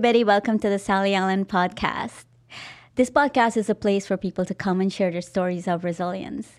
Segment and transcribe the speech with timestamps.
[0.00, 0.24] everybody.
[0.24, 2.24] Welcome to the Sally Allen podcast.
[2.94, 6.52] This podcast is a place for people to come and share their stories of resilience.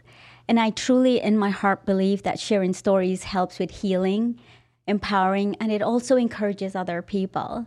[0.48, 4.40] And I truly, in my heart, believe that sharing stories helps with healing,
[4.86, 7.66] empowering, and it also encourages other people.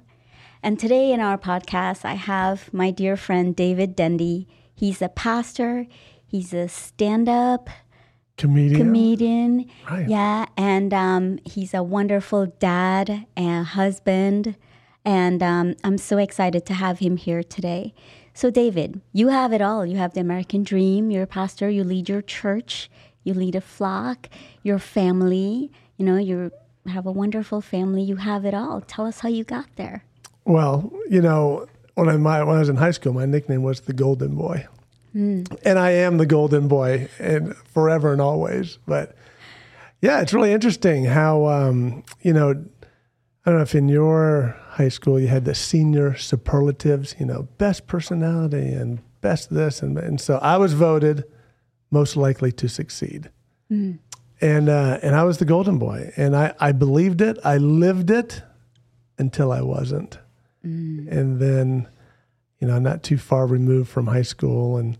[0.63, 4.47] And today in our podcast, I have my dear friend David Dendy.
[4.77, 5.89] He's a pastor,
[6.25, 7.69] he's a stand up
[8.37, 8.79] comedian.
[8.79, 9.71] comedian.
[9.91, 10.09] Right.
[10.09, 14.55] Yeah, and um, he's a wonderful dad and husband.
[15.05, 17.95] And um, I'm so excited to have him here today.
[18.33, 19.85] So, David, you have it all.
[19.87, 21.11] You have the American dream.
[21.11, 21.69] You're a pastor.
[21.69, 22.91] You lead your church.
[23.23, 24.29] You lead a flock.
[24.63, 25.71] Your family.
[25.97, 26.51] You know, you
[26.87, 28.03] have a wonderful family.
[28.03, 28.81] You have it all.
[28.81, 30.05] Tell us how you got there.
[30.45, 33.81] Well, you know, when I, my, when I was in high school, my nickname was
[33.83, 34.67] the Golden Boy.
[35.15, 38.79] And I am the Golden Boy and forever and always.
[38.85, 39.15] But
[40.03, 42.65] yeah, it's really interesting how, um, you know,
[43.45, 47.43] I don't know if in your high school you had the senior superlatives, you know,
[47.59, 49.83] best personality and best this.
[49.83, 51.25] And, and so I was voted
[51.91, 53.31] most likely to succeed.
[54.41, 56.13] And, uh, and I was the golden boy.
[56.17, 58.43] And I, I believed it, I lived it
[59.19, 60.19] until I wasn't.
[61.11, 61.87] And then,
[62.61, 64.79] you know, not too far removed from high school.
[64.79, 64.97] And,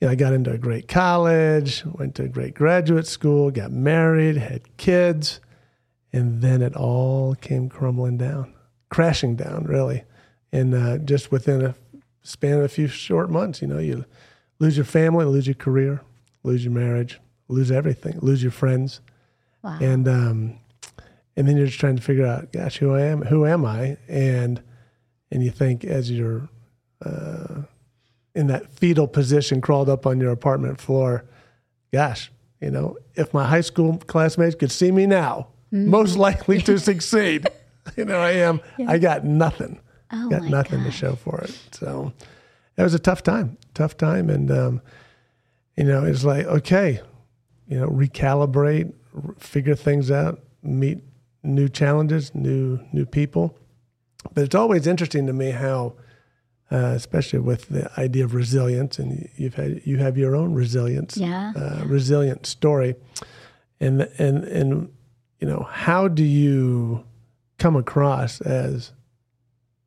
[0.00, 3.72] you know, I got into a great college, went to a great graduate school, got
[3.72, 5.40] married, had kids.
[6.12, 8.54] And then it all came crumbling down,
[8.88, 10.04] crashing down, really.
[10.52, 11.74] And uh, just within a
[12.22, 14.04] span of a few short months, you know, you
[14.58, 16.02] lose your family, lose your career,
[16.42, 19.00] lose your marriage, lose everything, lose your friends.
[19.62, 19.78] Wow.
[19.80, 20.58] And um,
[21.36, 23.96] and then you're just trying to figure out, gosh, who I am, who am I?
[24.08, 24.62] And
[25.30, 26.48] and you think as you're
[27.04, 27.62] uh,
[28.34, 31.24] in that fetal position, crawled up on your apartment floor,
[31.92, 32.30] gosh,
[32.60, 37.46] you know, if my high school classmates could see me now, most likely to succeed.
[37.96, 38.60] You know, I am.
[38.86, 39.80] I got nothing.
[40.12, 41.58] Oh got nothing to show for it.
[41.72, 42.12] So
[42.76, 44.82] it was a tough time, tough time, and um,
[45.76, 47.00] you know, it's like okay,
[47.66, 50.98] you know, recalibrate, r- figure things out, meet
[51.42, 53.56] new challenges, new new people.
[54.34, 55.94] But it's always interesting to me how,
[56.70, 61.16] uh, especially with the idea of resilience, and you've had you have your own resilience,
[61.16, 62.96] Yeah, uh, resilient story,
[63.80, 64.90] and and and
[65.40, 67.04] you know how do you
[67.58, 68.92] come across as,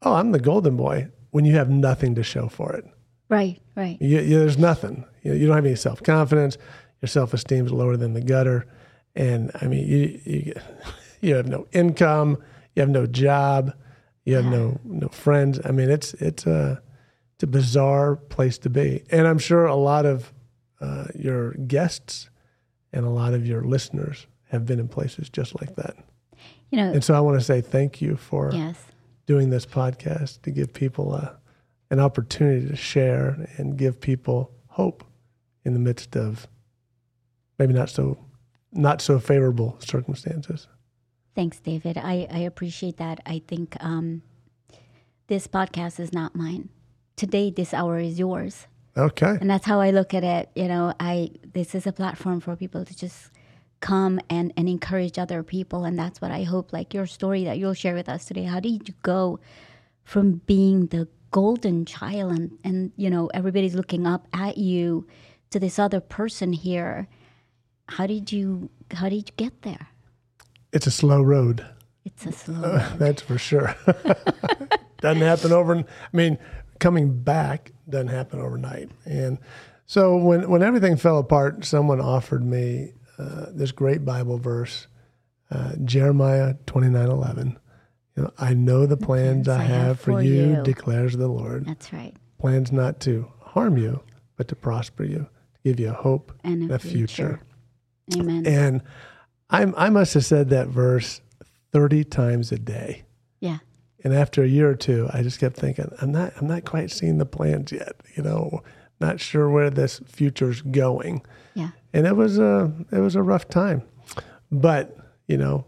[0.01, 2.85] oh, I'm the golden boy when you have nothing to show for it.
[3.29, 3.97] Right, right.
[4.01, 5.05] You, you, there's nothing.
[5.23, 6.57] You, you don't have any self confidence.
[7.01, 8.67] Your self esteem is lower than the gutter,
[9.15, 10.53] and I mean, you, you
[11.21, 12.37] you have no income.
[12.75, 13.73] You have no job.
[14.25, 15.59] You have no no friends.
[15.65, 16.81] I mean, it's it's a
[17.35, 20.33] it's a bizarre place to be, and I'm sure a lot of
[20.79, 22.29] uh, your guests
[22.93, 25.95] and a lot of your listeners have been in places just like that.
[26.71, 28.77] You know, And so I want to say thank you for yes.
[29.25, 31.37] doing this podcast to give people a,
[31.89, 35.03] an opportunity to share and give people hope
[35.63, 36.47] in the midst of
[37.57, 38.17] maybe not so
[38.73, 40.67] not so favorable circumstances.
[41.35, 41.97] Thanks, David.
[41.97, 43.19] I, I appreciate that.
[43.25, 44.21] I think um,
[45.27, 46.69] this podcast is not mine.
[47.17, 48.67] Today, this hour is yours.
[48.97, 49.37] Okay.
[49.39, 50.49] And that's how I look at it.
[50.55, 53.31] You know, I this is a platform for people to just
[53.81, 55.83] come and, and encourage other people.
[55.83, 58.43] And that's what I hope, like your story that you'll share with us today.
[58.43, 59.39] How did you go
[60.03, 65.07] from being the golden child and, and you know, everybody's looking up at you
[65.49, 67.07] to this other person here?
[67.89, 69.87] How did you how did you get there?
[70.71, 71.65] It's a slow road.
[72.05, 73.75] It's a slow uh, That's for sure.
[75.01, 75.75] doesn't happen over.
[75.75, 76.37] I mean,
[76.79, 78.91] coming back doesn't happen overnight.
[79.05, 79.39] And
[79.85, 84.87] so when when everything fell apart, someone offered me uh, this great Bible verse,
[85.51, 87.57] uh, Jeremiah twenty nine eleven.
[88.17, 90.63] You know, I know the plans I have for you, you.
[90.63, 91.65] declares the Lord.
[91.65, 92.13] That's right.
[92.39, 94.01] Plans not to harm you,
[94.35, 97.41] but to prosper you, to give you a hope And a, a future.
[98.15, 98.45] Amen.
[98.45, 98.81] And
[99.49, 101.21] I I must have said that verse
[101.71, 103.03] thirty times a day.
[103.39, 103.59] yeah.
[104.03, 106.89] And after a year or two, I just kept thinking, I'm not, I'm not quite
[106.89, 107.93] seeing the plans yet.
[108.17, 108.63] You know,
[108.99, 111.21] not sure where this future's going.
[111.53, 111.69] Yeah.
[111.93, 113.83] And it was a, it was a rough time.
[114.51, 114.97] But
[115.27, 115.65] you know,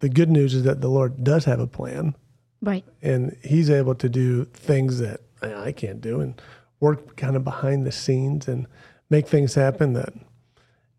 [0.00, 2.14] the good news is that the Lord does have a plan,
[2.60, 2.84] Right.
[3.02, 6.40] and He's able to do things that I can't do, and
[6.80, 8.66] work kind of behind the scenes and
[9.10, 10.12] make things happen that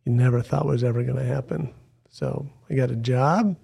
[0.06, 1.74] you never thought was ever going to happen.
[2.10, 3.58] So I got a job,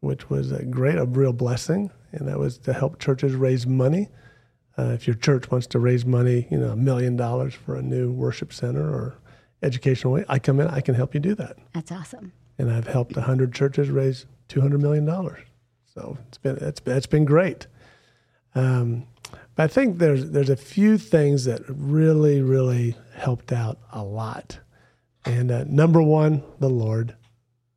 [0.00, 4.08] which was a great, a real blessing, and that was to help churches raise money.
[4.78, 7.82] Uh, if your church wants to raise money, you know, a million dollars for a
[7.82, 9.14] new worship center or
[9.62, 11.56] educational way, I come in, I can help you do that.
[11.72, 12.32] That's awesome.
[12.58, 15.40] And I've helped hundred churches raise two hundred million dollars.
[15.94, 17.66] So it's been it's, it's been great.
[18.54, 19.06] Um,
[19.54, 24.58] but I think there's there's a few things that really really helped out a lot.
[25.24, 27.16] And uh, number one, the Lord.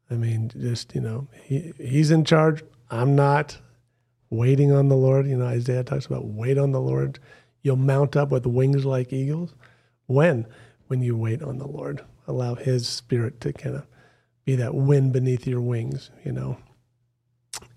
[0.09, 2.63] I mean, just you know, he he's in charge.
[2.89, 3.57] I'm not
[4.29, 5.27] waiting on the Lord.
[5.27, 7.19] You know, Isaiah talks about wait on the Lord.
[7.61, 9.55] You'll mount up with wings like eagles.
[10.05, 10.45] When?
[10.87, 12.03] When you wait on the Lord.
[12.27, 13.85] Allow His Spirit to kind of
[14.45, 16.57] be that wind beneath your wings, you know.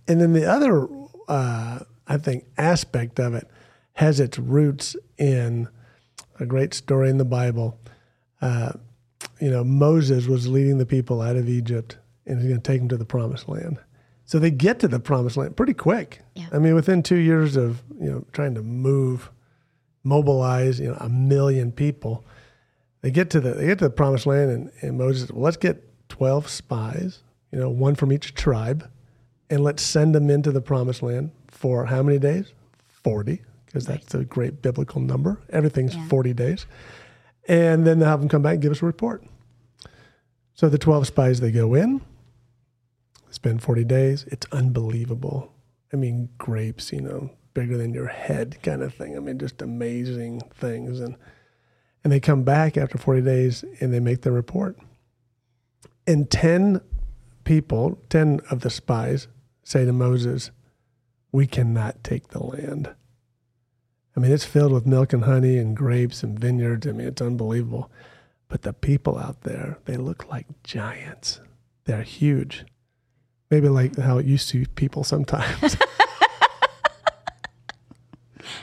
[0.07, 0.89] And then the other,
[1.29, 3.49] uh, I think, aspect of it
[3.95, 5.69] has its roots in
[6.39, 7.79] a great story in the Bible.
[8.41, 8.73] Uh,
[9.41, 12.81] you know, Moses was leading the people out of Egypt and he's going to take
[12.81, 13.79] them to the promised land.
[14.25, 16.21] So they get to the promised land pretty quick.
[16.35, 16.49] Yeah.
[16.53, 19.31] I mean, within two years of, you know, trying to move,
[20.05, 22.25] mobilize, you know, a million people,
[23.01, 25.45] they get to the, they get to the promised land and, and Moses said, well,
[25.45, 27.21] let's get 12 spies,
[27.53, 28.91] you know, one from each tribe,
[29.51, 32.53] and let's send them into the promised land for how many days?
[33.05, 35.41] 40, because that's a great biblical number.
[35.51, 36.09] Everything's Yeah.
[36.09, 36.67] 40 days.
[37.47, 39.25] And then they'll have them come back and give us a report.
[40.55, 42.01] So the 12 spies, they go in,
[43.31, 44.25] spend 40 days.
[44.29, 45.53] It's unbelievable.
[45.93, 49.17] I mean, grapes, you know, bigger than your head kind of thing.
[49.17, 51.01] I mean, just amazing things.
[51.01, 51.17] And,
[52.05, 54.77] and they come back after 40 days and they make their report.
[56.07, 56.81] And 10
[57.45, 59.29] people, 10 of the spies,
[59.63, 60.51] say to Moses,
[61.33, 62.95] We cannot take the land.
[64.17, 66.87] I mean, it's filled with milk and honey and grapes and vineyards.
[66.87, 67.91] I mean, it's unbelievable.
[68.49, 71.41] But the people out there, they look like giants.
[71.85, 72.65] They're huge.
[73.51, 75.77] Maybe like how you see people sometimes.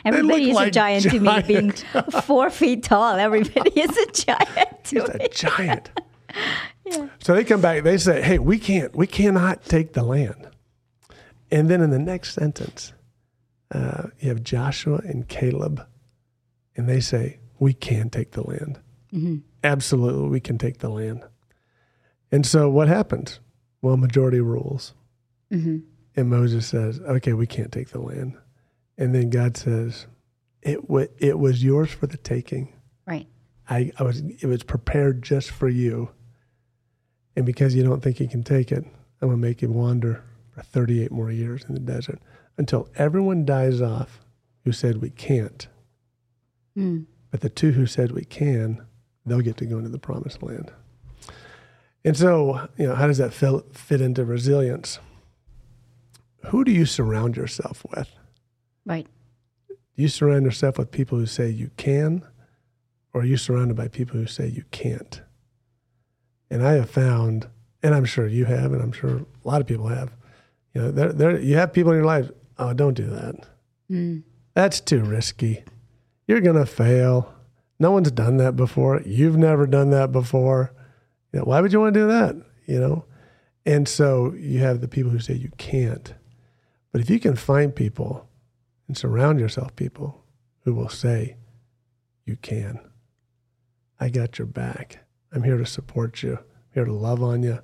[0.06, 1.72] Everybody is like a giant to me, being
[2.24, 3.16] four feet tall.
[3.16, 5.28] Everybody is a giant to He's a me.
[5.32, 5.90] giant.
[7.20, 10.48] So they come back, they say, Hey, we can't, we cannot take the land.
[11.50, 12.94] And then in the next sentence,
[13.74, 15.84] uh, you have Joshua and Caleb,
[16.76, 18.80] and they say, We can take the land.
[19.64, 21.24] Absolutely, we can take the land.
[22.32, 23.40] And so what happens?
[23.82, 24.94] Well, majority rules.
[25.50, 25.78] hmm
[26.16, 28.38] And Moses says, Okay, we can't take the land.
[28.98, 30.08] And then God says,
[30.62, 32.74] It, w- it was yours for the taking.
[33.06, 33.28] Right.
[33.70, 36.10] I, I was it was prepared just for you.
[37.36, 38.86] And because you don't think you can take it,
[39.22, 42.20] I'm gonna make you wander for 38 more years in the desert
[42.58, 44.22] until everyone dies off
[44.64, 45.68] who said we can't.
[46.78, 47.06] Mm.
[47.32, 48.86] But the two who said we can,
[49.26, 50.72] they'll get to go into the promised land.
[52.04, 55.00] And so, you know, how does that fit, fit into resilience?
[56.48, 58.10] Who do you surround yourself with?
[58.86, 59.08] Right.
[59.68, 62.24] Do you surround yourself with people who say you can,
[63.14, 65.22] or are you surrounded by people who say you can't?
[66.52, 67.48] And I have found,
[67.82, 70.12] and I'm sure you have, and I'm sure a lot of people have,
[70.74, 73.36] you know, there, there, you have people in your life, oh, don't do that.
[73.90, 74.24] Mm.
[74.54, 75.64] That's too risky.
[76.28, 77.34] You're going to fail.
[77.80, 79.02] No one's done that before.
[79.06, 80.74] You've never done that before.
[81.32, 82.36] You know, why would you want to do that?
[82.66, 83.06] You know?
[83.66, 86.14] And so you have the people who say you can't.
[86.92, 88.28] But if you can find people
[88.88, 90.24] and surround yourself people
[90.62, 91.38] who will say
[92.26, 92.80] you can.
[94.00, 95.06] I got your back.
[95.32, 96.34] I'm here to support you.
[96.34, 97.60] I'm here to love on you,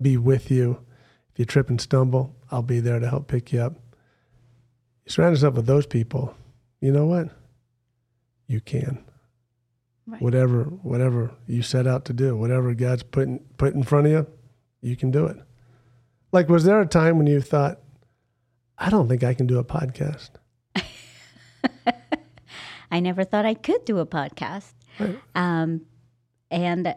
[0.00, 0.84] be with you.
[1.32, 3.74] If you trip and stumble, I'll be there to help pick you up.
[5.04, 6.34] You surround yourself with those people.
[6.80, 7.28] You know what?
[8.46, 9.04] You can.
[10.06, 10.20] Right.
[10.20, 14.12] Whatever whatever you set out to do, whatever God's put in, put in front of
[14.12, 14.26] you,
[14.80, 15.36] you can do it.
[16.32, 17.78] Like was there a time when you thought,
[18.76, 20.30] I don't think I can do a podcast?
[22.90, 24.72] I never thought I could do a podcast.
[24.98, 25.18] Right.
[25.34, 25.82] Um,
[26.50, 26.94] and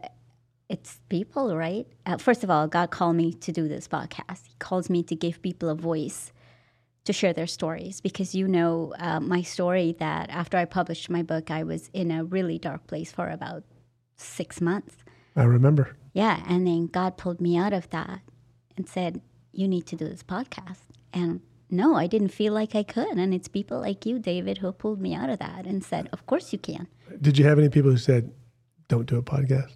[0.69, 1.85] it's people, right?
[2.05, 4.47] Uh, first of all, God called me to do this podcast.
[4.47, 6.31] He calls me to give people a voice
[7.05, 11.21] to share their stories because you know uh, my story that after I published my
[11.21, 13.63] book, I was in a really dark place for about
[14.15, 14.95] six months.
[15.35, 15.95] I remember.
[16.13, 16.43] Yeah.
[16.47, 18.21] And then God pulled me out of that
[18.77, 19.21] and said,
[19.51, 20.79] You need to do this podcast.
[21.11, 21.41] And
[21.73, 23.17] no, I didn't feel like I could.
[23.17, 26.25] And it's people like you, David, who pulled me out of that and said, Of
[26.25, 26.87] course you can.
[27.19, 28.31] Did you have any people who said,
[28.87, 29.71] "Don't do a podcast"?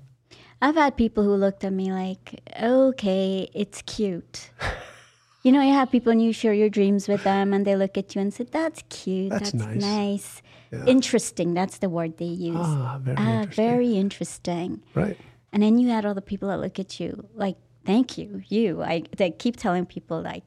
[0.62, 4.50] I've had people who looked at me like, Okay, it's cute.
[5.44, 7.98] you know, you have people and you share your dreams with them and they look
[7.98, 9.30] at you and say, That's cute.
[9.32, 10.42] That's That's, nice." nice.
[10.72, 10.86] Yeah.
[10.86, 11.54] Interesting.
[11.54, 12.58] That's the word they use.
[12.60, 13.66] Ah, very Ah, interesting.
[13.66, 14.84] very interesting.
[14.94, 15.18] Right.
[15.54, 18.84] And then you had all the people that look at you like, thank you, you.
[18.84, 20.44] I they keep telling people like,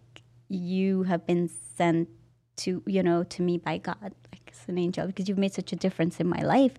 [0.51, 2.09] you have been sent
[2.57, 3.97] to, you know, to me by God,
[4.33, 6.75] like as an angel, because you've made such a difference in my life,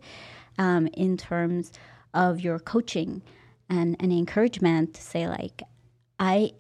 [0.60, 1.72] um, in terms
[2.14, 3.22] of your coaching
[3.70, 5.64] and and encouragement to say like,
[6.20, 6.52] I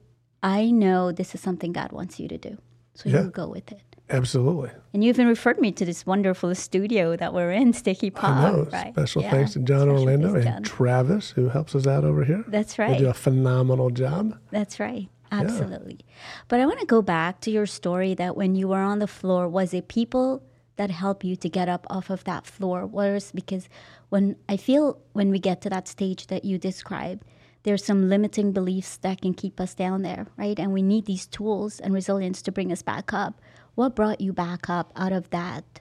[0.41, 2.57] I know this is something God wants you to do,
[2.95, 3.23] so Yeah.
[3.23, 3.81] you go with it.
[4.09, 4.71] Absolutely.
[4.93, 8.67] And you even referred me to this wonderful studio that we're in, Sticky know.
[8.71, 8.91] Right?
[8.93, 9.31] Special Yeah.
[9.31, 10.63] thanks to John Special Orlando and John.
[10.63, 12.43] Travis, who helps us out over here.
[12.47, 12.97] That's They right.
[12.99, 14.37] do a phenomenal job.
[14.51, 15.07] That's right.
[15.31, 15.99] Absolutely.
[16.47, 19.07] But I want to go back to your story that when you were on the
[19.07, 20.43] floor, was it people
[20.75, 22.85] that helped you to get up off of that floor?
[22.85, 23.69] Was because
[24.09, 27.23] when I feel when we get to that stage that you described,
[27.63, 30.57] there's some limiting beliefs that can keep us down there, right?
[30.59, 33.39] And we need these tools and resilience to bring us back up.
[33.75, 35.79] What brought you back up out of that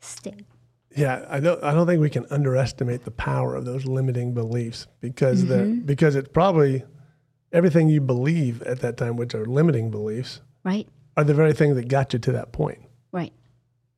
[0.00, 0.44] state?
[0.96, 1.62] Yeah, I don't.
[1.64, 5.80] I don't think we can underestimate the power of those limiting beliefs because Mm-hmm.
[5.86, 6.84] because it's probably
[7.54, 10.86] everything you believe at that time, which are limiting beliefs, Right?
[11.16, 12.80] are the very thing that got you to that point.
[13.12, 13.32] Right.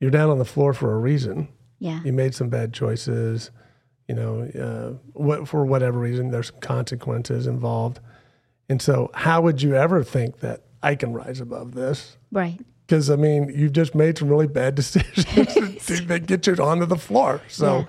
[0.01, 1.49] You're down on the floor for a reason.
[1.79, 2.01] Yeah.
[2.05, 3.51] You made some bad choices.
[4.09, 7.99] You know, uh, what for whatever reason, there's some consequences involved.
[8.69, 12.17] And so, how would you ever think that I can rise above this?
[12.31, 12.61] Right.
[12.87, 15.25] Because I mean, you've just made some really bad decisions
[15.87, 17.41] to get you onto the floor.
[17.49, 17.85] So, Yeah.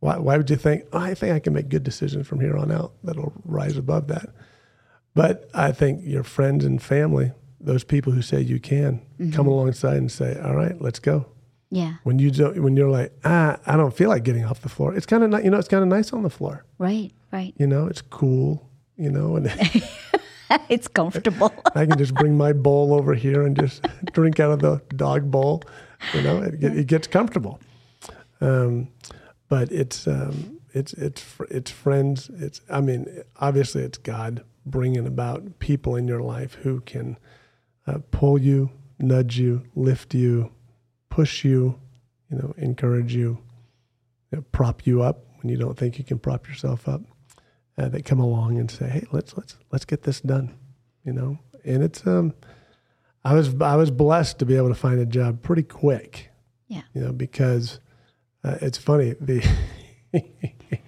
[0.00, 0.84] why, why would you think?
[0.92, 4.06] Oh, I think I can make good decisions from here on out that'll rise above
[4.08, 4.28] that.
[5.18, 9.96] But I think your friends and family, those people who say you can, come alongside
[9.96, 11.26] and say, "All right, let's go."
[11.70, 11.94] Yeah.
[12.04, 14.94] When you don't, when you're like, ah, I don't feel like getting off the floor.
[14.94, 16.64] It's kind of, you know, it's kind of nice on the floor.
[16.78, 17.10] Right.
[17.32, 17.52] Right.
[17.56, 18.70] You know, it's cool.
[18.96, 19.46] You know, and
[20.68, 21.52] it's comfortable.
[21.74, 25.32] I can just bring my bowl over here and just drink out of the dog
[25.32, 25.64] bowl.
[26.14, 27.58] You know, it, it gets comfortable.
[28.40, 28.86] Um,
[29.48, 32.30] but it's um, it's it's it's friends.
[32.38, 37.16] It's I mean, obviously, it's God bringing about people in your life who can
[37.86, 40.52] uh, pull you, nudge you, lift you,
[41.10, 41.78] push you,
[42.30, 43.38] you know, encourage you,
[44.30, 47.00] you know, prop you up when you don't think you can prop yourself up.
[47.76, 50.52] Uh, that come along and say, "Hey, let's let's let's get this done,"
[51.04, 51.38] you know.
[51.64, 52.34] And it's um,
[53.24, 56.28] I was I was blessed to be able to find a job pretty quick,
[56.66, 56.82] Yeah.
[56.92, 57.78] you know, because
[58.42, 59.48] uh, it's funny the,
[60.12, 60.78] you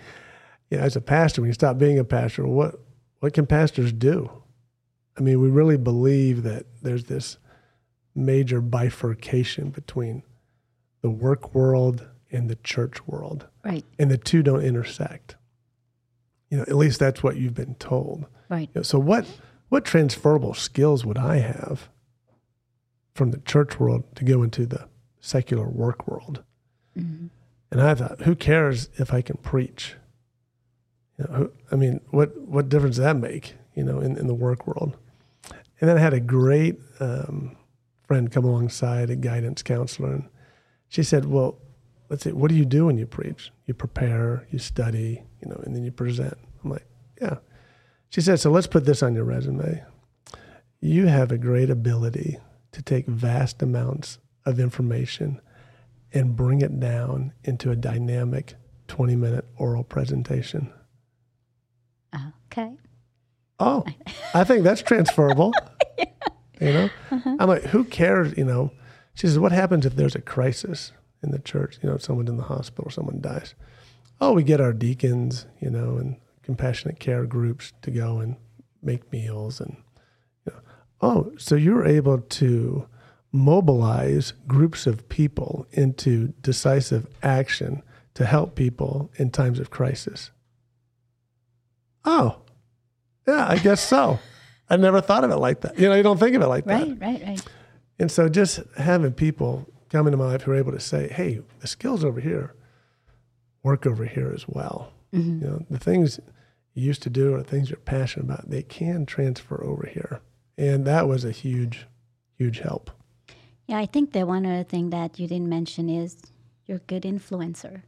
[0.73, 2.81] know, as a pastor, when you stop being a pastor, what
[3.21, 4.31] what can pastors do?
[5.17, 7.39] I mean, we really believe that there's this
[8.15, 10.23] major bifurcation between
[11.03, 13.85] the work world and the church world right.
[13.99, 15.37] and the two don't intersect.
[16.51, 18.27] You know, at least that's what you've been told.
[18.49, 18.69] Right.
[18.75, 19.27] You know, so what
[19.69, 21.89] what transferable skills would I have
[23.15, 24.89] from the church world to go into the
[25.21, 26.43] secular work world?
[26.97, 27.27] hmm
[27.71, 29.95] And I thought, who cares if I can preach?
[31.21, 33.55] You know, I mean, what what difference does that make?
[33.75, 34.97] You know, in, in the work world.
[35.81, 37.57] And then I had a great um,
[38.07, 40.29] friend come alongside, a guidance counselor, and
[40.89, 41.59] she said, "Well,
[42.09, 43.53] let's see, what do you do when you preach?
[43.67, 46.87] You prepare, you study, you know, and then you present." I'm like,
[47.21, 47.37] "Yeah."
[48.09, 49.85] She said, "So let's put this on your resume.
[50.81, 52.39] You have a great ability
[52.73, 55.41] to take vast amounts of information."
[56.13, 58.55] and bring it down into a dynamic
[58.89, 60.73] 20 minute oral presentation.
[62.53, 62.77] Okay.
[63.59, 63.85] Oh,
[64.35, 65.53] I think that's transferable.
[66.61, 67.37] You know, uh-huh.
[67.41, 68.37] I'm like, who cares?
[68.37, 68.71] You know,
[69.15, 70.93] she says, what happens if there's a crisis
[71.23, 71.79] in the church?
[71.83, 73.55] You know, someone's in the hospital, someone dies.
[74.21, 78.37] Oh, we get our deacons, you know, and compassionate care groups to go and
[78.83, 79.59] make meals.
[79.59, 79.75] And,
[80.45, 80.59] you know,
[81.01, 82.87] oh, so you're able to
[83.33, 90.31] mobilize groups of people into decisive action to help people in times of crisis.
[92.05, 92.41] Oh,
[93.27, 94.19] yeah, I guess so.
[94.69, 95.79] I never thought of it like that.
[95.79, 96.87] You know, you don't think of it like that.
[96.87, 97.01] Right.
[97.01, 97.23] Right.
[97.27, 97.43] Right.
[97.99, 101.41] And so just having people come into my life who are able to say, hey,
[101.59, 102.55] the skills over here
[103.63, 104.93] work over here as well.
[105.13, 105.43] Mhm.
[105.43, 106.19] You know, the things
[106.75, 110.21] you used to do or the things you're passionate about, they can transfer over here.
[110.57, 111.87] And that was a huge,
[112.39, 112.91] huge help.
[113.67, 116.17] Yeah, I think the one other thing that you didn't mention is
[116.67, 117.83] you're a good influencer.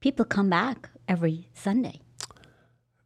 [0.00, 2.00] People come back every Sunday.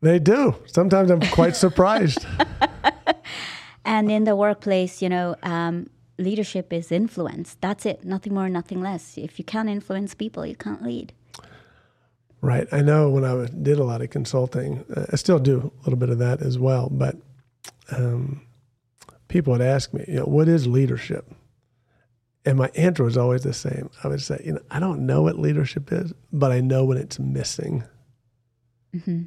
[0.02, 0.56] They do.
[0.66, 2.26] Sometimes I'm quite surprised.
[3.84, 7.56] And in the workplace, you know, um, leadership is influence.
[7.60, 8.04] That's it.
[8.04, 9.18] Nothing more, nothing less.
[9.18, 11.12] If you can't influence people, you can't lead.
[12.40, 12.66] Right.
[12.72, 15.98] I know when I did a lot of consulting, uh, I still do a little
[15.98, 16.88] bit of that as well.
[16.90, 17.16] But
[17.90, 18.42] um,
[19.28, 21.30] people would ask me, you know, what is leadership?
[22.44, 23.90] And my answer was always the same.
[24.02, 26.98] I would say, you know, I don't know what leadership is, but I know when
[26.98, 27.84] it's missing.
[29.04, 29.22] hmm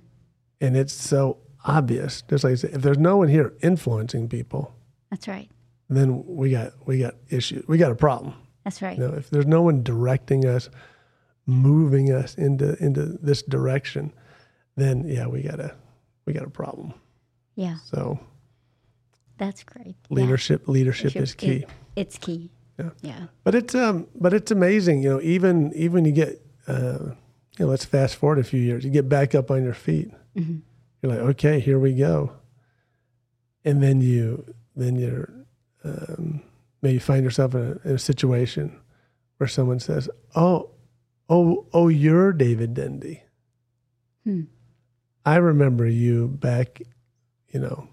[0.62, 2.22] And it's so obvious.
[2.30, 4.74] Just like I said, if there's no one here influencing people,
[5.10, 5.50] That's right.
[5.90, 7.68] then we got we got issues.
[7.68, 8.34] We got a problem.
[8.64, 8.98] That's right.
[8.98, 10.70] You know, if there's no one directing us,
[11.46, 14.12] moving us into into this direction,
[14.76, 15.76] then yeah, we got a
[16.26, 16.94] we got a problem.
[17.56, 18.20] Yeah, So
[19.38, 19.96] that's great.
[20.10, 20.16] Yeah.
[20.24, 21.66] leadership leadership, Leadership is key.
[21.96, 22.52] It's key.
[22.78, 22.90] Yeah.
[23.02, 23.26] Yeah.
[23.46, 25.22] But it's um, but it's amazing, you know.
[25.22, 27.12] Even even you get, uh,
[27.58, 28.84] you know, let's fast forward a few years.
[28.84, 30.12] You get back up on your feet.
[30.36, 30.62] Mhm.
[31.02, 32.34] You're like, okay, here we go.
[33.64, 35.30] And then you then you're
[35.84, 36.42] um,
[36.82, 38.78] maybe find yourself in a, in a situation
[39.38, 40.72] where someone says, "Oh,
[41.30, 43.24] oh, oh, you're David Dendy.
[44.24, 44.44] Hmm.
[45.26, 46.82] I remember you back,
[47.50, 47.88] you know,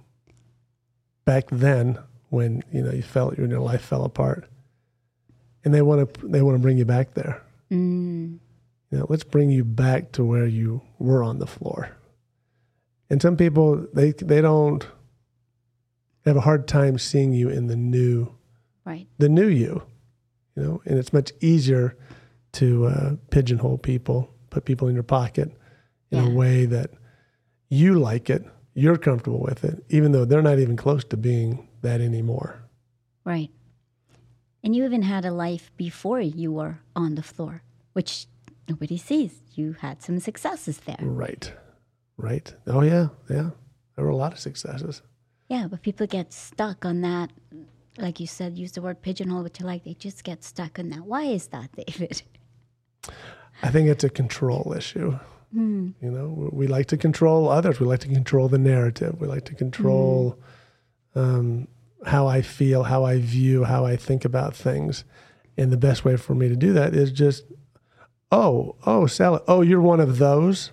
[1.24, 1.98] back then
[2.30, 4.48] when you know you felt your life fell apart."
[5.64, 7.40] And they want to they want to bring you back there.
[7.70, 8.38] Mm.
[8.92, 11.96] You know, let's bring you back to where you were on the floor.
[13.08, 14.86] And some people they they don't
[16.26, 18.34] have a hard time seeing you in the new
[18.84, 19.08] Right.
[19.18, 19.82] the new you,
[20.56, 20.82] you know.
[20.84, 21.96] And it's much easier
[22.52, 25.50] to uh, pigeonhole people, put people in your pocket
[26.10, 26.26] in Yeah.
[26.26, 26.90] a way that
[27.70, 28.44] you like it,
[28.74, 32.62] you're comfortable with it, even though they're not even close to being that anymore.
[33.24, 33.50] Right.
[34.62, 37.62] And you even had a life before you were on the floor,
[37.94, 38.26] which
[38.72, 39.34] nobody sees.
[39.54, 40.96] You had some successes there.
[41.00, 41.52] Right,
[42.16, 42.54] right.
[42.66, 43.50] Oh yeah, yeah.
[43.94, 45.02] There were a lot of successes.
[45.48, 47.28] Yeah, but people get stuck on that.
[47.98, 49.84] Like you said, use the word pigeonhole, which you like.
[49.84, 51.04] They just get stuck on that.
[51.04, 52.22] Why is that, David?
[53.62, 55.18] I think it's a control issue.
[55.54, 57.78] You know, we like to control others.
[57.78, 59.20] We like to control the narrative.
[59.20, 60.38] We like to control
[61.14, 61.68] um,
[62.06, 65.04] how I feel, how I view, how I think about things.
[65.58, 67.44] And the best way for me to do that is just,
[68.32, 70.72] oh, oh, Sally, oh, you're one of those.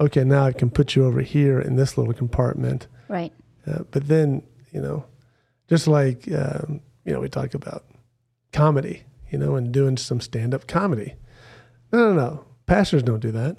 [0.00, 2.86] Okay, now I can put you over here in this little compartment.
[3.08, 3.32] Right.
[3.66, 4.42] Uh, but then,
[4.72, 5.04] you know,
[5.68, 7.84] just like, um, you know, we talk about
[8.52, 11.16] comedy, you know, and doing some stand up comedy.
[11.92, 12.44] No, no, no.
[12.66, 13.56] Pastors don't do that.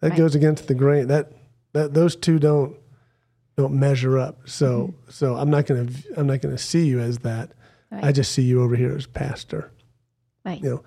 [0.00, 0.16] That Right.
[0.18, 1.08] goes against the grain.
[1.08, 1.32] That,
[1.72, 2.76] that, those two don't,
[3.56, 4.48] don't measure up.
[4.48, 7.52] So, so I'm not going to, I'm not going to see you as that.
[7.90, 8.04] Right.
[8.04, 9.70] I just see you over here as pastor,
[10.44, 10.62] Right.
[10.62, 10.84] you know.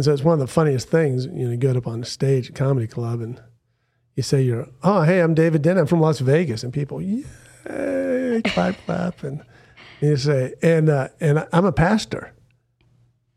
[0.00, 2.06] And so it's one of the funniest things, you know, you get up on the
[2.06, 3.38] stage at comedy club and
[4.14, 5.76] you say you're, oh, hey, I'm David Den.
[5.76, 6.64] I'm from Las Vegas.
[6.64, 9.22] And people, yay, clap, clap.
[9.22, 9.42] And
[10.00, 12.32] you say, and, uh, and I'm a pastor.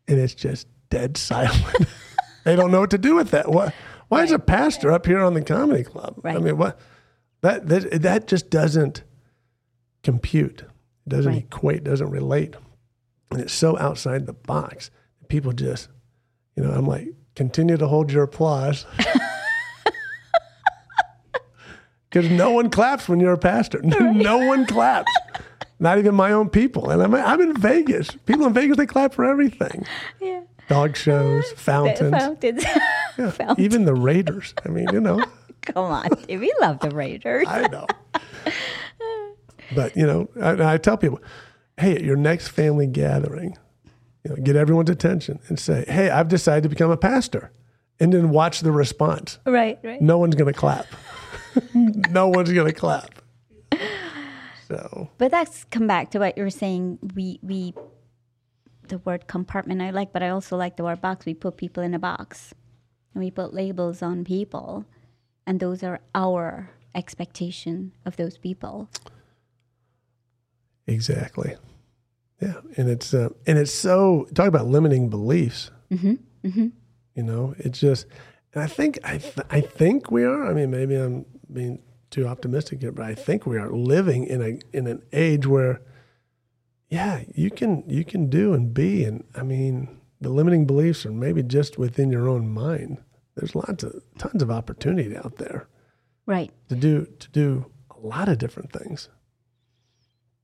[0.08, 1.86] And it's just dead silent.
[2.46, 3.50] they don't know what to do with that.
[3.52, 3.74] What,
[4.08, 6.22] why is a pastor up here on the comedy club?
[6.24, 6.80] I mean, what,
[7.42, 9.04] that, that, that just doesn't
[10.02, 10.62] compute.
[10.62, 11.44] It doesn't Right.
[11.44, 12.56] equate, doesn't relate.
[13.32, 14.92] And it's so outside the box.
[15.28, 15.90] People just,
[16.56, 18.86] you know, I'm like, continue to hold your applause.
[22.10, 23.82] Because no one claps when you're a pastor.
[24.14, 25.12] No one claps.
[25.80, 26.92] Not even my own people.
[26.92, 28.12] And I'm, I'm in Vegas.
[28.26, 29.84] People in Vegas, they clap for everything.
[30.22, 30.42] Yeah.
[30.70, 32.64] Dog shows, fountains, Fountains.
[33.18, 33.60] yeah, fountains.
[33.60, 34.54] even the Raiders.
[34.64, 35.24] I mean, you know,
[35.62, 36.08] Come on.
[36.28, 37.48] We love the Raiders.
[37.50, 37.88] I know.
[39.76, 41.20] But, you know, I, I tell people,
[41.78, 43.58] hey, at your next family gathering,
[44.24, 47.52] you know, get everyone's attention and say, hey, I've decided to become a pastor.
[48.00, 49.38] And then watch the response.
[49.46, 50.02] Right, right.
[50.02, 50.88] No one's going to clap.
[51.74, 53.22] no one's going to clap.
[54.68, 57.00] So, But that's come back to what you were saying.
[57.16, 57.74] We we
[58.88, 61.26] the word compartment I like, but I also like the word box.
[61.26, 62.54] We put people in a box.
[63.14, 64.86] And we put labels on people.
[65.46, 68.90] And those are our expectation of those people.
[70.88, 71.56] exactly.
[72.46, 72.60] Yeah.
[72.78, 75.72] And it's, uh, and it's so, talk about limiting beliefs.
[75.92, 76.14] Mm-hmm.
[76.48, 76.68] Mm-hmm.
[77.16, 78.06] You know, it's just,
[78.54, 80.46] and I think I th- I think we are.
[80.46, 81.80] I mean, maybe I'm being
[82.10, 85.82] too optimistic here, but I think we are living in a in an age where,
[86.90, 91.12] yeah, you can you can do and be, and I mean, the limiting beliefs are
[91.12, 92.98] maybe just within your own mind.
[93.36, 95.68] There's lots of tons of opportunity out there
[96.26, 96.52] Right.
[96.70, 99.10] to do to do a lot of different things.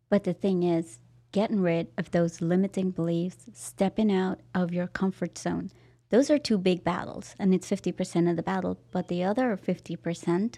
[0.10, 1.00] But the thing is,
[1.32, 5.72] getting rid of those limiting beliefs, stepping out of your comfort zone,
[6.10, 7.36] those are two big battles.
[7.40, 8.80] And it's 50% of the battle.
[8.92, 10.58] But the other 50%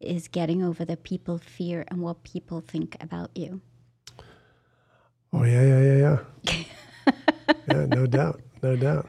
[0.00, 3.60] is getting over the people fear and what people think about you.
[5.32, 7.12] Oh yeah, yeah, yeah, yeah.
[7.68, 9.08] yeah, no doubt, no doubt.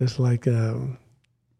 [0.00, 0.98] Just like um,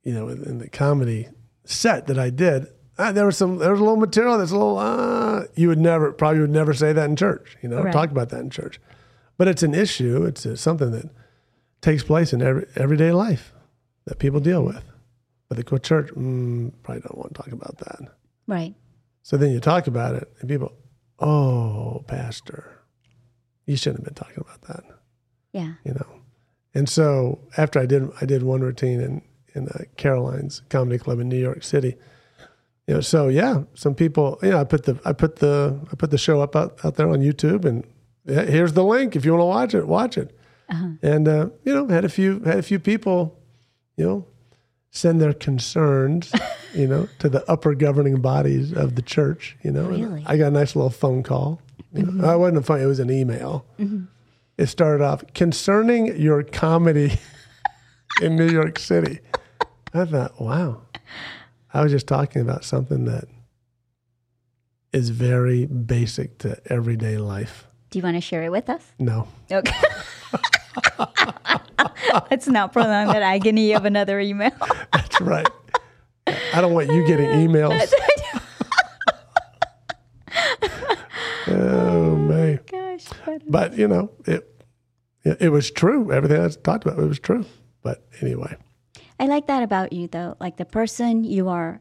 [0.04, 1.28] you know, in in the comedy
[1.64, 4.56] set that I did, uh, there was some there was a little material that's a
[4.56, 7.56] little uh, you would never probably would never say that in church.
[7.62, 7.92] You know, Right.
[7.92, 8.80] talk about that in church,
[9.36, 10.24] but it's an issue.
[10.24, 11.08] It's something that
[11.80, 13.52] takes place in every everyday life
[14.06, 14.84] that people deal with.
[15.48, 18.00] But they go to church, mm, probably don't want to talk about that.
[18.46, 18.74] Right.
[19.22, 20.72] So then you talk about it, and people,
[21.18, 22.82] oh, pastor,
[23.66, 24.84] you shouldn't have been talking about that
[25.52, 25.74] Yeah.
[25.84, 26.06] you know.
[26.74, 29.22] And so after I did I did one routine in
[29.54, 31.96] in uh, Caroline's Comedy Club in New York City.
[32.88, 35.94] You know, so yeah, some people, you know, I put the I put the I
[35.94, 37.86] put the show up out, out there on YouTube and
[38.26, 39.14] here's the link.
[39.14, 40.34] If you want to watch it, watch it.
[40.70, 40.88] Uh-huh.
[41.02, 43.38] And uh, you know, had a few had a few people,
[43.98, 44.26] you know,
[44.90, 46.32] send their concerns,
[46.74, 49.58] you know, to the upper governing bodies of the church.
[49.62, 50.24] You know, Really?
[50.26, 51.60] I got a nice little phone call.
[51.92, 52.24] Know, mm-hmm.
[52.24, 53.66] I wasn't a phone; it was an email.
[53.78, 54.04] Mm-hmm.
[54.56, 57.18] It started off concerning your comedy
[58.22, 59.20] in New York City.
[59.92, 60.82] I thought, wow,
[61.72, 63.24] I was just talking about something that
[64.92, 67.66] is very basic to everyday life.
[67.90, 68.82] Do you want to share it with us?
[68.98, 69.28] No.
[69.50, 69.74] Okay.
[72.30, 74.50] Let's not prolong that agony of another email.
[74.92, 75.48] That's right.
[76.26, 77.92] I don't want you getting emails.
[81.48, 82.60] oh man!
[82.72, 83.06] Oh, gosh.
[83.48, 84.44] but- you know, it
[85.24, 86.12] it, it was true.
[86.12, 87.44] Everything I talked about, it was true.
[87.82, 88.56] But anyway,
[89.18, 90.36] I like that about you, though.
[90.40, 91.80] Like the person you are,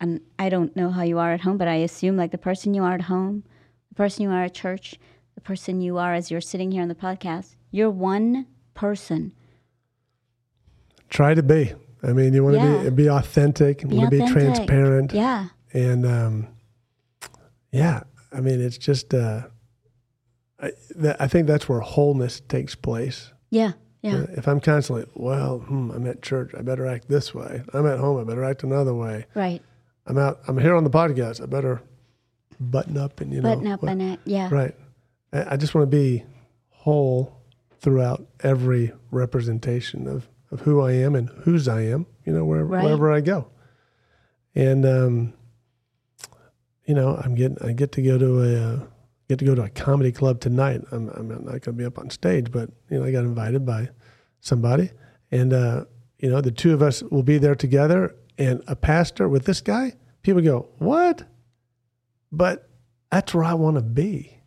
[0.00, 2.74] and I don't know how you are at home, but I assume like the person
[2.74, 3.44] you are at home,
[3.88, 4.98] the person you are at church,
[5.34, 9.32] the person you are as you're sitting here on the podcast, you're one person.
[11.08, 11.72] try to be.
[12.02, 12.82] I mean, you want to Yeah.
[12.90, 13.82] be be authentic.
[13.82, 15.12] You Be want to be transparent.
[15.12, 15.48] Yeah.
[15.72, 16.48] And um,
[17.72, 19.14] yeah, I mean, it's just.
[19.14, 19.42] Uh,
[20.60, 23.32] I, that, I think that's where wholeness takes place.
[23.50, 23.72] Yeah.
[24.04, 24.26] Yeah.
[24.36, 27.62] If I'm constantly, well, hmm, I'm at church, I better act this way.
[27.72, 29.24] I'm at home, I better act another way.
[29.34, 29.62] Right.
[30.06, 30.40] I'm out.
[30.46, 31.42] I'm here on the podcast.
[31.42, 31.80] I better
[32.60, 33.54] button up and you know.
[33.54, 34.20] Button up what- on it.
[34.26, 34.50] Yeah.
[34.52, 34.74] Right.
[35.32, 36.22] I, I just want to be
[36.68, 37.40] whole
[37.80, 42.04] throughout every representation of, of who I am and whose I am.
[42.26, 42.84] You know, wherever Right.
[42.84, 43.48] wherever I go.
[44.54, 45.32] And um,
[46.84, 47.56] you know, I'm getting.
[47.66, 48.86] I get to go to a uh,
[49.28, 50.80] get to go to a comedy club tonight.
[50.92, 53.64] I'm I'm not going to be up on stage, but you know, I got invited
[53.64, 53.88] by
[54.40, 54.90] somebody,
[55.30, 55.84] and uh,
[56.18, 58.14] you know, the two of us will be there together.
[58.36, 61.24] And a pastor with this guy, people go, "What?"
[62.32, 62.68] But
[63.10, 64.38] that's where I want to be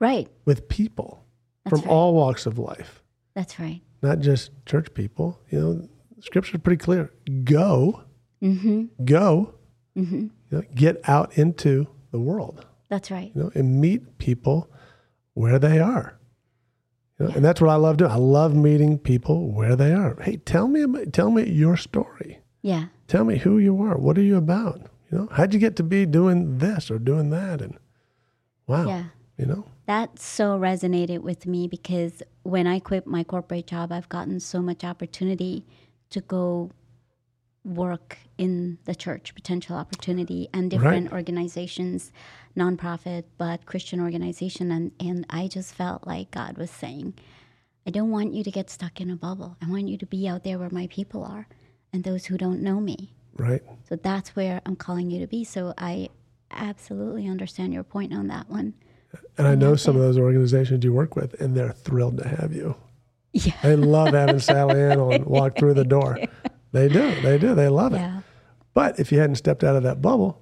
[0.00, 0.28] Right.
[0.46, 1.24] with people
[1.64, 1.90] That's from right.
[1.94, 3.02] all walks of life,
[3.34, 3.82] That's right.
[4.02, 5.38] not just church people.
[5.50, 5.88] You know,
[6.20, 7.12] scripture's pretty clear.
[7.44, 8.02] Go,
[8.42, 9.04] Mm-hmm.
[9.04, 9.54] go,
[9.96, 10.14] Mm-hmm.
[10.16, 13.32] you know, get out into the world, That's right.
[13.34, 14.70] you know, and meet people
[15.34, 16.18] where they are.
[17.18, 18.10] You know, And that's what I love doing.
[18.10, 20.16] I love meeting people where they are.
[20.20, 22.40] Hey, tell me, about, tell me your story.
[22.62, 22.86] Yeah.
[23.08, 23.96] Tell me who you are.
[23.96, 24.80] What are you about?
[25.10, 27.60] You know, how'd you get to be doing this or doing that?
[27.62, 27.78] And
[28.66, 29.04] wow, Yeah.
[29.38, 34.08] you know, That so resonated with me because when I quit my corporate job, I've
[34.08, 35.64] gotten so much opportunity
[36.10, 36.70] to go
[37.64, 42.12] work in the church, potential opportunity, and different organizations,
[42.56, 44.70] nonprofit, but Christian organization.
[44.70, 47.14] And, and I just felt like God was saying,
[47.86, 49.56] I don't want you to get stuck in a bubble.
[49.62, 51.46] I want you to be out there where my people are
[51.92, 53.12] and those who don't know me.
[53.36, 53.62] right?
[53.88, 55.44] So that's where I'm calling you to be.
[55.44, 56.08] So I
[56.50, 58.74] absolutely understand your point on that one.
[59.38, 62.52] And I know some of those organizations you work with, and they're thrilled to have
[62.52, 62.74] you.
[63.32, 63.52] Yeah.
[63.62, 66.18] They love having Sally Ann on walk through the door.
[66.72, 67.20] They do.
[67.20, 67.54] They do.
[67.54, 67.98] They love it.
[67.98, 68.20] Yeah.
[68.74, 70.40] But if you hadn't stepped out of that bubble,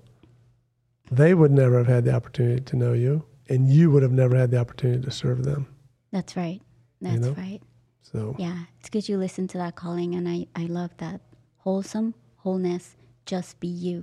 [1.12, 4.36] they would never have had the opportunity to know you, and you would have never
[4.36, 5.66] had the opportunity to serve them.
[6.10, 6.60] That's right.
[7.00, 7.32] That's know?
[7.32, 7.60] right.
[8.02, 8.64] So, Yeah.
[8.80, 11.20] It's good you listen to that calling and I, I love that.
[11.58, 12.96] Wholesome, wholeness,
[13.26, 14.02] just be you.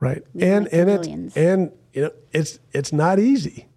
[0.00, 0.22] right.
[0.34, 3.68] We And like and it's and you know it's it's not easy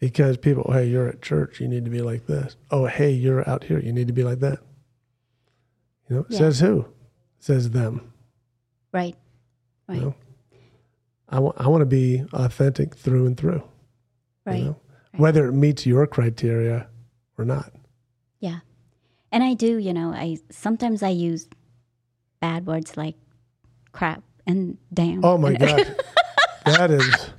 [0.00, 2.56] because people, hey, you're at church, you need to be like this.
[2.70, 4.58] Oh, hey, you're out here, you need to be like that.
[6.08, 6.38] You know, Yeah.
[6.38, 6.86] says who?
[7.38, 8.12] Says them.
[8.92, 9.16] Right.
[9.88, 10.00] Right.
[10.00, 10.14] know?
[11.28, 13.62] I want I want to be authentic through and through.
[14.44, 14.58] right.
[14.58, 14.80] You know?
[15.12, 15.20] right.
[15.20, 16.88] Whether it meets your criteria
[17.38, 17.72] or not.
[18.40, 18.60] Yeah.
[19.32, 21.48] And I do, you know, I sometimes I use
[22.40, 23.16] bad words like
[23.92, 25.24] crap and damn.
[25.24, 25.86] Oh my gosh.
[26.64, 27.30] that is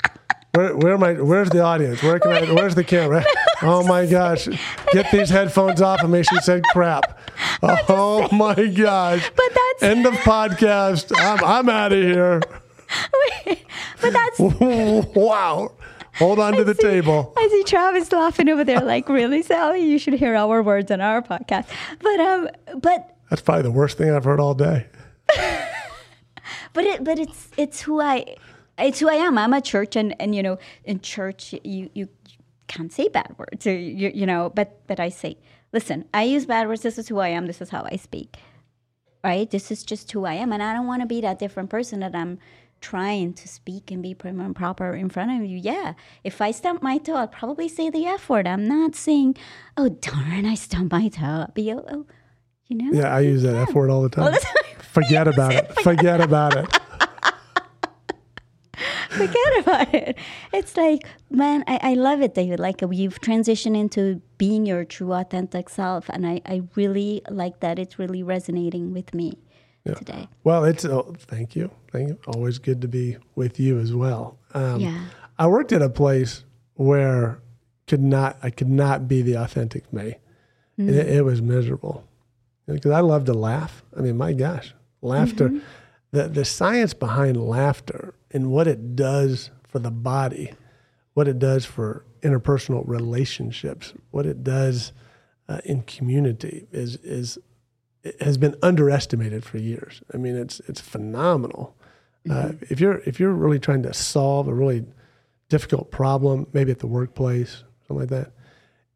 [0.54, 2.04] where where am I where's the audience?
[2.04, 3.24] Where can I where's the camera?
[3.64, 4.48] Oh my gosh.
[4.92, 6.22] Get these headphones off of me.
[6.22, 7.20] She said crap.
[7.64, 9.32] Oh my gosh.
[9.36, 11.12] But that's End of podcast.
[11.18, 12.40] I'm I'm out of here.
[14.02, 14.40] But that's
[15.16, 15.72] wow.
[16.18, 17.34] Hold on to the table.
[17.38, 19.82] I see Travis laughing over there like, really, Sally?
[19.82, 21.68] You should hear our words on our podcast.
[22.02, 24.88] But um but That's probably the worst thing I've heard all day.
[26.74, 28.36] but it but it's it's who I
[28.80, 29.38] it's who I am.
[29.38, 32.10] I'm a church and and you know in church you you
[32.68, 35.38] can't say bad words or you you know but but I say
[35.72, 36.82] listen I use bad words.
[36.82, 37.46] This is who I am.
[37.46, 38.38] This is how I speak.
[39.24, 39.50] Right.
[39.50, 42.00] This is just who I am, and I don't want to be that different person
[42.00, 42.40] that I'm
[42.82, 45.58] trying to speak and be prim and proper in front of you.
[45.58, 45.94] Yeah.
[46.24, 48.48] If I stump my toe, I'll probably say the F word.
[48.48, 49.36] I'm not saying,
[49.76, 51.26] oh darn, I stumped my toe.
[51.26, 52.06] I'll be oh, oh
[52.68, 52.92] you know.
[52.92, 54.32] Yeah, I use that F word all the time.
[54.32, 54.54] that's-
[54.88, 55.72] Forget about it.
[55.82, 56.68] Forget about it.
[59.10, 60.18] forget about it.
[60.54, 62.60] It's like, man, I, I love it, David.
[62.60, 67.80] Like you've transitioned into being your true, authentic self, and I, I really like that.
[67.80, 69.34] It's really resonating with me
[69.90, 69.96] yeah.
[69.96, 70.28] today.
[70.44, 72.18] Well, it's oh, thank you, thank you.
[72.28, 74.38] Always good to be with you as well.
[74.54, 75.06] Um, yeah,
[75.38, 76.44] I worked at a place
[76.76, 77.40] where
[77.88, 80.16] could not I could not be the authentic me.
[80.80, 80.90] Mm.
[80.90, 82.04] It, it, was miserable
[82.68, 83.84] because I love to laugh.
[83.98, 85.50] I mean, my gosh, laughter.
[85.50, 85.66] Mm-hmm.
[86.12, 90.54] The the science behind laughter and what it does for the body,
[91.14, 94.92] what it does for interpersonal relationships, what it does
[95.50, 97.40] uh, in community is is
[98.20, 100.02] has been underestimated for years.
[100.14, 101.76] I mean, it's it's phenomenal.
[102.30, 102.50] Uh, mm-hmm.
[102.50, 104.86] Uh, if you're if you're really trying to solve a really
[105.50, 108.32] difficult problem, maybe at the workplace, something like that,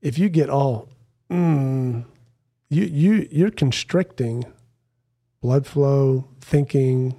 [0.02, 0.89] if you get all,
[1.30, 2.06] mm,
[2.69, 4.45] you you you're constricting
[5.41, 7.15] blood flow, thinking,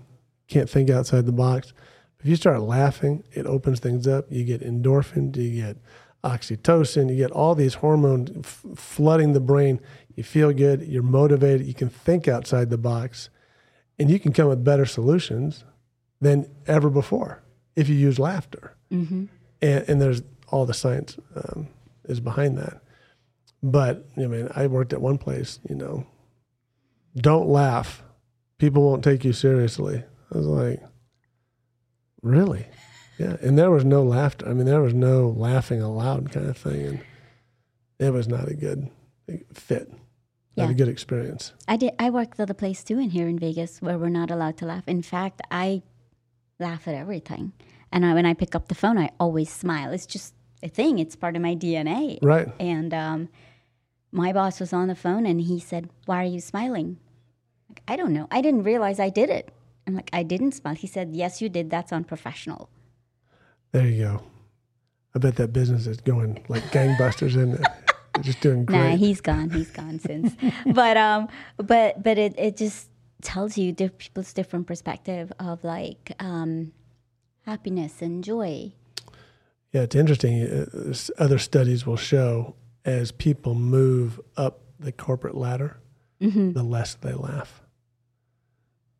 [0.48, 1.72] can't think outside the box.
[2.20, 4.26] If you start laughing, it opens things up.
[4.30, 5.76] You get endorphin, you get
[6.22, 9.80] oxytocin, you get all these hormones f- flooding the brain.
[10.14, 13.30] You feel good, you're motivated, you can think outside the box,
[13.98, 15.64] and you can come with better solutions
[16.20, 17.42] than ever before
[17.76, 18.76] if you use laughter.
[18.90, 19.26] Mm-hmm.
[19.60, 21.68] And, and, there's all the science um,
[22.04, 22.82] is behind that.
[23.62, 25.60] But I mean, I worked at one place.
[25.68, 26.06] You know,
[27.16, 28.02] don't laugh;
[28.58, 30.02] people won't take you seriously.
[30.32, 30.82] I was like,
[32.22, 32.66] really?
[33.18, 33.36] Yeah.
[33.40, 34.48] And there was no laughter.
[34.48, 37.02] I mean, there was no laughing aloud kind of thing, and
[38.00, 38.90] it was not a good
[39.54, 39.92] fit.
[40.56, 40.70] Not yeah.
[40.70, 41.52] a good experience.
[41.66, 41.92] I did.
[41.98, 44.66] I worked at a place too in here in Vegas where we're not allowed to
[44.66, 44.86] laugh.
[44.86, 45.82] In fact, I
[46.58, 47.52] laugh at everything.
[47.90, 49.92] And I, when I pick up the phone, I always smile.
[49.92, 50.98] It's just a thing.
[50.98, 52.18] It's part of my DNA.
[52.22, 52.48] Right.
[52.60, 53.28] And um,
[54.10, 56.98] my boss was on the phone and he said, "Why are you smiling?"
[57.68, 58.28] Like, I don't know.
[58.30, 59.50] I didn't realize I did it.
[59.86, 60.74] I'm like, I didn't smile.
[60.74, 61.70] He said, "Yes, you did.
[61.70, 62.68] That's unprofessional."
[63.72, 64.22] There you go.
[65.14, 67.66] I bet that business is going like gangbusters in it.
[68.22, 68.78] Just doing great.
[68.78, 69.50] Nah, he's gone.
[69.50, 70.34] He's gone since.
[70.66, 72.88] but um, but but it it just
[73.22, 76.72] tells you diff- people's different perspective of like um,
[77.46, 78.72] happiness and joy.
[79.72, 80.42] Yeah, it's interesting.
[80.42, 85.78] Uh, other studies will show as people move up the corporate ladder,
[86.20, 86.52] mm-hmm.
[86.52, 87.62] the less they laugh.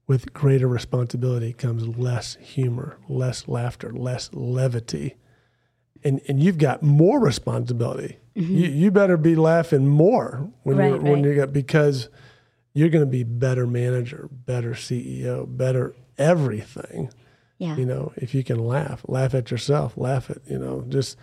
[0.07, 5.17] With greater responsibility comes less humor, less laughter, less levity.
[6.05, 8.19] And, and you've got more responsibility.
[8.37, 8.55] Mm-hmm.
[8.55, 11.11] You, you better be laughing more when right, you're right.
[11.13, 12.09] when you got because
[12.75, 17.11] you're going to be better manager, better CEO, better everything
[17.63, 17.77] yeah.
[17.77, 21.17] You know, if you can laugh, laugh at yourself, laugh at, you know, just,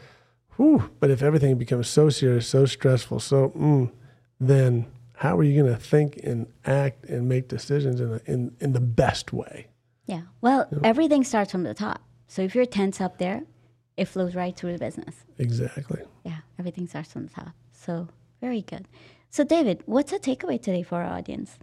[0.56, 0.89] whew.
[1.02, 3.92] But if everything becomes so serious, so stressful, so, mm,
[4.39, 8.56] then how are you going to think and act and make decisions in, a, in,
[8.62, 9.68] in the best way?
[10.06, 10.22] Yeah.
[10.39, 10.82] Well, you know?
[10.86, 12.04] everything starts from the top.
[12.30, 13.44] So if you're tense up there,
[14.00, 15.16] it flows right through the business.
[15.38, 16.02] Exactly.
[16.24, 16.38] Yeah.
[16.58, 17.54] Everything starts from the top.
[17.74, 18.08] So
[18.42, 18.88] very good.
[19.30, 21.60] So, David, what's a takeaway today for our audience?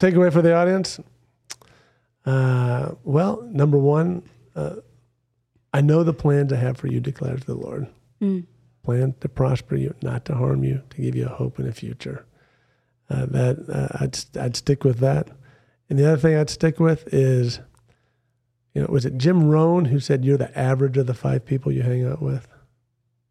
[0.00, 0.98] Takeaway for the audience
[2.26, 4.76] uh, well, number one, uh,
[5.72, 7.86] I know the plans I have for you, declares the Lord.
[8.20, 8.46] Mm.
[8.82, 11.72] Plan to prosper you, not to harm you, to give you a hope in the
[11.72, 12.26] future.
[13.08, 15.28] Uh, that uh, I'd I'd stick with that.
[15.88, 17.60] And the other thing I'd stick with is,
[18.76, 21.72] you know, was it Jim Rohn who said you're the average of the five people
[21.72, 22.46] you hang out with?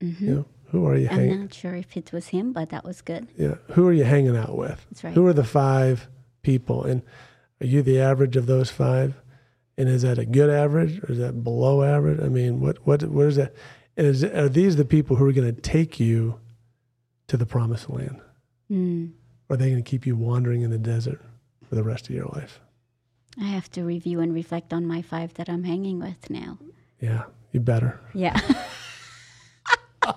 [0.01, 0.25] Mm-hmm.
[0.25, 1.07] You know, who are you?
[1.07, 3.27] I'm not sure if it was him, but that was good.
[3.37, 4.83] Yeah, who are you hanging out with?
[4.89, 5.13] That's right.
[5.13, 6.09] Who are the five
[6.41, 6.83] people?
[6.83, 7.03] And
[7.61, 9.21] are you the average of those five?
[9.77, 12.19] And is that a good average or is that below average?
[12.21, 13.53] I mean, what what what is that?
[13.95, 16.39] And is, are these the people who are going to take you
[17.27, 18.19] to the promised land?
[18.71, 19.11] Mm.
[19.47, 21.21] Or are they going to keep you wandering in the desert
[21.69, 22.61] for the rest of your life?
[23.39, 26.57] I have to review and reflect on my five that I'm hanging with now.
[27.01, 27.99] Yeah, you better.
[28.13, 28.39] Yeah.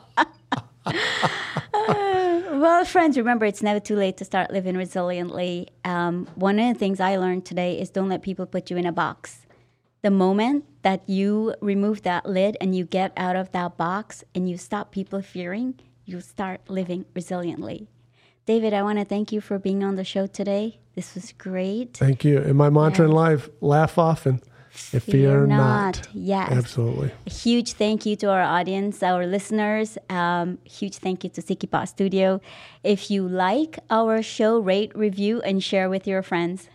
[2.58, 5.68] well, friends, remember it's never too late to start living resiliently.
[5.84, 8.86] Um, one of the things I learned today is don't let people put you in
[8.86, 9.46] a box.
[10.02, 14.48] The moment that you remove that lid and you get out of that box and
[14.48, 17.88] you stop people fearing, you start living resiliently.
[18.48, 20.78] David, I want to thank you for being on the show today.
[20.94, 21.94] This was great.
[21.98, 22.38] Thank you.
[22.38, 24.40] And my mantra in life laugh often.
[24.90, 25.96] If fear, not.
[25.96, 26.08] not.
[26.14, 26.50] Yes.
[26.52, 27.10] Absolutely.
[27.26, 29.98] A huge thank you to our audience, our listeners.
[30.08, 32.40] Um, huge thank you to Sikipa Studio.
[32.82, 36.70] If you like our show, rate, review, and share with your friends.